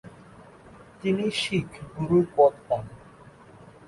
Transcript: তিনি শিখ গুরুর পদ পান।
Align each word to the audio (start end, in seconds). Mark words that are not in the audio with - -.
তিনি 1.01 1.25
শিখ 1.41 1.69
গুরুর 1.95 2.25
পদ 2.35 2.53
পান। 2.67 2.85